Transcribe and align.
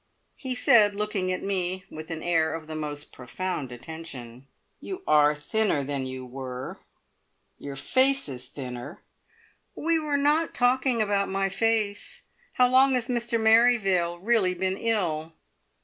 He 0.35 0.55
said, 0.55 0.95
looking 0.95 1.31
at 1.31 1.43
me 1.43 1.83
with 1.91 2.09
an 2.09 2.23
air 2.23 2.55
of 2.55 2.65
the 2.65 2.75
most 2.75 3.11
profound 3.11 3.71
attention: 3.71 4.47
"You 4.79 5.03
are 5.07 5.35
thinner 5.35 5.83
than 5.83 6.07
you 6.07 6.25
were. 6.25 6.79
Your 7.59 7.75
face 7.75 8.27
is 8.27 8.47
thinner" 8.49 9.03
"We 9.75 9.99
were 9.99 10.17
not 10.17 10.55
talking 10.55 11.03
about 11.03 11.29
my 11.29 11.49
face. 11.49 12.23
How 12.53 12.67
long 12.67 12.93
has 12.95 13.09
Mr 13.09 13.39
Merrivale 13.39 14.17
really 14.17 14.55
been 14.55 14.75
ill?" 14.79 15.33